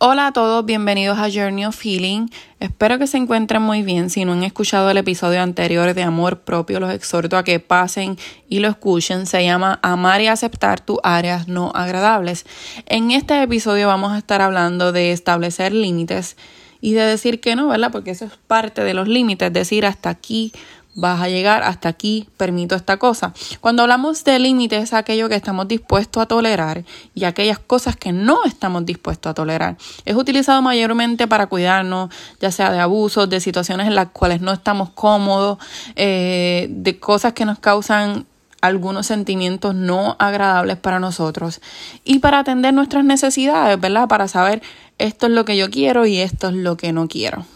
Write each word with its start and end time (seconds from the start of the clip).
Hola 0.00 0.28
a 0.28 0.32
todos, 0.32 0.64
bienvenidos 0.64 1.18
a 1.18 1.28
Journey 1.28 1.64
of 1.64 1.76
Healing. 1.82 2.30
Espero 2.60 3.00
que 3.00 3.08
se 3.08 3.16
encuentren 3.16 3.62
muy 3.62 3.82
bien. 3.82 4.10
Si 4.10 4.24
no 4.24 4.32
han 4.32 4.44
escuchado 4.44 4.88
el 4.88 4.96
episodio 4.96 5.42
anterior 5.42 5.92
de 5.92 6.04
Amor 6.04 6.38
Propio, 6.38 6.78
los 6.78 6.94
exhorto 6.94 7.36
a 7.36 7.42
que 7.42 7.58
pasen 7.58 8.16
y 8.48 8.60
lo 8.60 8.68
escuchen. 8.68 9.26
Se 9.26 9.42
llama 9.42 9.80
Amar 9.82 10.20
y 10.20 10.28
aceptar 10.28 10.78
tus 10.78 10.98
áreas 11.02 11.48
no 11.48 11.72
agradables. 11.74 12.46
En 12.86 13.10
este 13.10 13.42
episodio 13.42 13.88
vamos 13.88 14.12
a 14.12 14.18
estar 14.18 14.40
hablando 14.40 14.92
de 14.92 15.10
establecer 15.10 15.72
límites 15.72 16.36
y 16.80 16.92
de 16.92 17.02
decir 17.02 17.40
que 17.40 17.56
no, 17.56 17.66
¿verdad? 17.66 17.90
Porque 17.90 18.12
eso 18.12 18.24
es 18.24 18.36
parte 18.46 18.84
de 18.84 18.94
los 18.94 19.08
límites, 19.08 19.52
decir 19.52 19.84
hasta 19.84 20.10
aquí 20.10 20.52
vas 20.98 21.20
a 21.22 21.28
llegar 21.28 21.62
hasta 21.62 21.88
aquí, 21.88 22.28
permito 22.36 22.74
esta 22.74 22.96
cosa. 22.96 23.32
Cuando 23.60 23.82
hablamos 23.82 24.24
de 24.24 24.40
límites 24.40 24.82
es 24.82 24.92
aquello 24.92 25.28
que 25.28 25.36
estamos 25.36 25.68
dispuestos 25.68 26.20
a 26.20 26.26
tolerar 26.26 26.84
y 27.14 27.22
aquellas 27.22 27.60
cosas 27.60 27.94
que 27.94 28.10
no 28.10 28.44
estamos 28.44 28.84
dispuestos 28.84 29.30
a 29.30 29.34
tolerar. 29.34 29.76
Es 30.04 30.16
utilizado 30.16 30.60
mayormente 30.60 31.28
para 31.28 31.46
cuidarnos, 31.46 32.10
ya 32.40 32.50
sea 32.50 32.72
de 32.72 32.80
abusos, 32.80 33.30
de 33.30 33.38
situaciones 33.40 33.86
en 33.86 33.94
las 33.94 34.08
cuales 34.08 34.40
no 34.40 34.52
estamos 34.52 34.90
cómodos, 34.90 35.58
eh, 35.94 36.66
de 36.68 36.98
cosas 36.98 37.32
que 37.32 37.44
nos 37.44 37.60
causan 37.60 38.26
algunos 38.60 39.06
sentimientos 39.06 39.76
no 39.76 40.16
agradables 40.18 40.78
para 40.78 40.98
nosotros 40.98 41.60
y 42.02 42.18
para 42.18 42.40
atender 42.40 42.74
nuestras 42.74 43.04
necesidades, 43.04 43.78
¿verdad? 43.80 44.08
Para 44.08 44.26
saber 44.26 44.62
esto 44.98 45.26
es 45.26 45.32
lo 45.32 45.44
que 45.44 45.56
yo 45.56 45.70
quiero 45.70 46.06
y 46.06 46.18
esto 46.18 46.48
es 46.48 46.54
lo 46.54 46.76
que 46.76 46.92
no 46.92 47.06
quiero. 47.06 47.46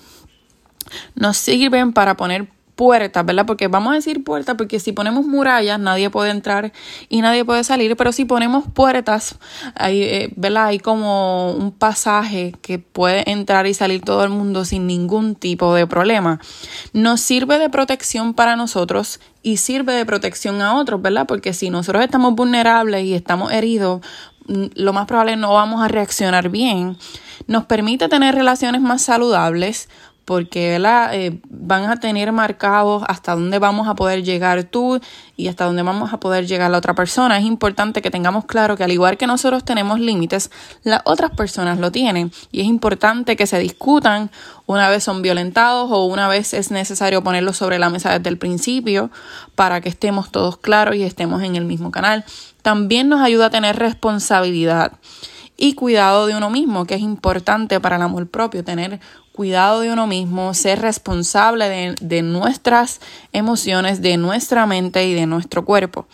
Nos 1.16 1.36
sirven 1.38 1.92
para 1.92 2.16
poner 2.16 2.46
puertas, 2.74 3.24
¿verdad? 3.24 3.46
Porque 3.46 3.68
vamos 3.68 3.92
a 3.92 3.96
decir 3.96 4.24
puertas 4.24 4.56
porque 4.56 4.80
si 4.80 4.92
ponemos 4.92 5.26
murallas 5.26 5.78
nadie 5.78 6.10
puede 6.10 6.30
entrar 6.30 6.72
y 7.08 7.20
nadie 7.20 7.44
puede 7.44 7.64
salir, 7.64 7.96
pero 7.96 8.12
si 8.12 8.24
ponemos 8.24 8.64
puertas, 8.72 9.36
hay, 9.74 10.02
eh, 10.02 10.32
¿verdad? 10.36 10.66
Hay 10.66 10.78
como 10.78 11.52
un 11.52 11.72
pasaje 11.72 12.54
que 12.62 12.78
puede 12.78 13.30
entrar 13.30 13.66
y 13.66 13.74
salir 13.74 14.02
todo 14.02 14.24
el 14.24 14.30
mundo 14.30 14.64
sin 14.64 14.86
ningún 14.86 15.34
tipo 15.34 15.74
de 15.74 15.86
problema. 15.86 16.40
Nos 16.92 17.20
sirve 17.20 17.58
de 17.58 17.68
protección 17.68 18.34
para 18.34 18.56
nosotros 18.56 19.20
y 19.42 19.58
sirve 19.58 19.92
de 19.92 20.06
protección 20.06 20.62
a 20.62 20.74
otros, 20.76 21.02
¿verdad? 21.02 21.26
Porque 21.26 21.52
si 21.52 21.70
nosotros 21.70 22.02
estamos 22.02 22.34
vulnerables 22.34 23.04
y 23.04 23.14
estamos 23.14 23.52
heridos, 23.52 24.00
mm, 24.46 24.66
lo 24.74 24.92
más 24.92 25.06
probable 25.06 25.36
no 25.36 25.52
vamos 25.52 25.82
a 25.82 25.88
reaccionar 25.88 26.48
bien. 26.48 26.96
Nos 27.46 27.64
permite 27.64 28.08
tener 28.08 28.34
relaciones 28.34 28.80
más 28.80 29.02
saludables 29.02 29.88
porque 30.24 30.76
eh, 30.76 31.40
van 31.48 31.84
a 31.84 31.96
tener 31.96 32.32
marcados 32.32 33.02
hasta 33.08 33.34
dónde 33.34 33.58
vamos 33.58 33.88
a 33.88 33.94
poder 33.94 34.22
llegar 34.22 34.64
tú 34.64 35.00
y 35.36 35.48
hasta 35.48 35.64
dónde 35.64 35.82
vamos 35.82 36.12
a 36.12 36.20
poder 36.20 36.46
llegar 36.46 36.70
la 36.70 36.78
otra 36.78 36.94
persona. 36.94 37.38
Es 37.38 37.44
importante 37.44 38.02
que 38.02 38.10
tengamos 38.10 38.44
claro 38.44 38.76
que 38.76 38.84
al 38.84 38.92
igual 38.92 39.16
que 39.16 39.26
nosotros 39.26 39.64
tenemos 39.64 39.98
límites, 39.98 40.50
las 40.84 41.02
otras 41.04 41.32
personas 41.32 41.78
lo 41.78 41.90
tienen 41.90 42.32
y 42.52 42.60
es 42.60 42.66
importante 42.66 43.36
que 43.36 43.46
se 43.46 43.58
discutan 43.58 44.30
una 44.66 44.88
vez 44.88 45.02
son 45.02 45.22
violentados 45.22 45.90
o 45.90 46.04
una 46.06 46.28
vez 46.28 46.54
es 46.54 46.70
necesario 46.70 47.22
ponerlos 47.22 47.56
sobre 47.56 47.78
la 47.78 47.90
mesa 47.90 48.16
desde 48.16 48.30
el 48.30 48.38
principio 48.38 49.10
para 49.54 49.80
que 49.80 49.88
estemos 49.88 50.30
todos 50.30 50.56
claros 50.56 50.96
y 50.96 51.02
estemos 51.02 51.42
en 51.42 51.56
el 51.56 51.64
mismo 51.64 51.90
canal. 51.90 52.24
También 52.62 53.08
nos 53.08 53.20
ayuda 53.20 53.46
a 53.46 53.50
tener 53.50 53.76
responsabilidad 53.76 54.92
y 55.56 55.74
cuidado 55.74 56.26
de 56.26 56.36
uno 56.36 56.50
mismo, 56.50 56.86
que 56.86 56.94
es 56.94 57.00
importante 57.00 57.80
para 57.80 57.96
el 57.96 58.02
amor 58.02 58.28
propio, 58.28 58.64
tener 58.64 59.00
cuidado 59.32 59.80
de 59.80 59.92
uno 59.92 60.06
mismo, 60.06 60.54
ser 60.54 60.80
responsable 60.80 61.96
de, 62.00 62.22
nuestras 62.22 63.00
emociones, 63.32 64.02
de 64.02 64.16
nuestra 64.16 64.66
mente 64.66 65.06
y 65.06 65.14
de 65.14 65.26
nuestro 65.26 65.64
cuerpo. 65.64 66.06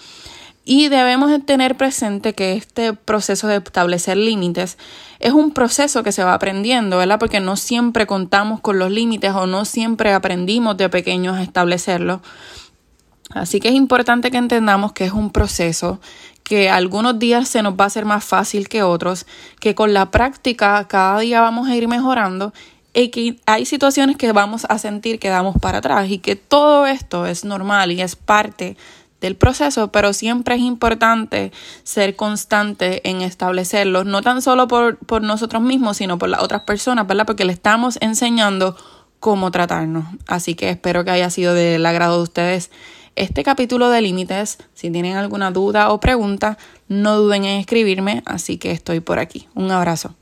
Y 0.64 0.88
debemos 0.88 1.30
tener 1.46 1.76
presente 1.76 2.34
que 2.34 2.52
este 2.52 2.92
proceso 2.92 3.48
de 3.48 3.56
establecer 3.56 4.18
límites 4.18 4.76
es 5.18 5.32
un 5.32 5.52
proceso 5.52 6.02
que 6.02 6.12
se 6.12 6.22
va 6.22 6.34
aprendiendo, 6.34 6.98
¿verdad? 6.98 7.18
Porque 7.18 7.40
no 7.40 7.56
siempre 7.56 8.06
contamos 8.06 8.60
con 8.60 8.78
los 8.78 8.90
límites 8.90 9.32
o 9.32 9.46
no 9.46 9.64
siempre 9.64 10.12
aprendimos 10.12 10.76
de 10.76 10.90
pequeños 10.90 11.38
a 11.38 11.42
establecerlos. 11.42 12.20
Así 13.30 13.60
que 13.60 13.68
es 13.68 13.74
importante 13.74 14.30
que 14.30 14.38
entendamos 14.38 14.92
que 14.92 15.04
es 15.04 15.12
un 15.12 15.30
proceso, 15.30 16.00
que 16.48 16.70
algunos 16.70 17.18
días 17.18 17.48
se 17.48 17.62
nos 17.62 17.74
va 17.74 17.84
a 17.84 17.86
hacer 17.88 18.04
más 18.04 18.24
fácil 18.24 18.68
que 18.68 18.82
otros, 18.82 19.26
que 19.60 19.74
con 19.74 19.92
la 19.92 20.10
práctica 20.10 20.86
cada 20.88 21.18
día 21.20 21.40
vamos 21.40 21.68
a 21.68 21.76
ir 21.76 21.88
mejorando 21.88 22.52
y 22.94 23.08
que 23.08 23.38
hay 23.46 23.66
situaciones 23.66 24.16
que 24.16 24.32
vamos 24.32 24.66
a 24.68 24.78
sentir 24.78 25.18
que 25.18 25.28
damos 25.28 25.56
para 25.60 25.78
atrás 25.78 26.08
y 26.10 26.18
que 26.18 26.36
todo 26.36 26.86
esto 26.86 27.26
es 27.26 27.44
normal 27.44 27.92
y 27.92 28.00
es 28.00 28.16
parte 28.16 28.76
del 29.20 29.36
proceso, 29.36 29.88
pero 29.88 30.12
siempre 30.12 30.54
es 30.54 30.60
importante 30.60 31.52
ser 31.82 32.16
constante 32.16 33.08
en 33.08 33.20
establecerlos, 33.20 34.06
no 34.06 34.22
tan 34.22 34.40
solo 34.42 34.68
por, 34.68 34.96
por 34.98 35.22
nosotros 35.22 35.60
mismos, 35.60 35.96
sino 35.96 36.18
por 36.18 36.28
las 36.28 36.42
otras 36.42 36.62
personas, 36.62 37.06
¿verdad? 37.06 37.26
Porque 37.26 37.44
le 37.44 37.52
estamos 37.52 37.98
enseñando 38.00 38.76
cómo 39.20 39.50
tratarnos. 39.50 40.04
Así 40.26 40.54
que 40.54 40.70
espero 40.70 41.04
que 41.04 41.10
haya 41.10 41.30
sido 41.30 41.54
del 41.54 41.84
agrado 41.86 42.16
de 42.18 42.22
ustedes 42.22 42.70
este 43.16 43.42
capítulo 43.42 43.90
de 43.90 44.00
límites. 44.00 44.58
Si 44.74 44.90
tienen 44.90 45.16
alguna 45.16 45.50
duda 45.50 45.90
o 45.90 46.00
pregunta, 46.00 46.56
no 46.88 47.16
duden 47.16 47.44
en 47.44 47.58
escribirme, 47.58 48.22
así 48.26 48.58
que 48.58 48.70
estoy 48.70 49.00
por 49.00 49.18
aquí. 49.18 49.48
Un 49.54 49.70
abrazo. 49.70 50.14